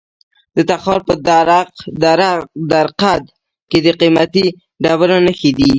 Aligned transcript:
د 0.55 0.57
تخار 0.69 1.01
په 1.07 1.13
درقد 2.71 3.23
کې 3.69 3.79
د 3.85 3.87
قیمتي 3.99 4.45
ډبرو 4.83 5.17
نښې 5.25 5.51
دي. 5.57 5.69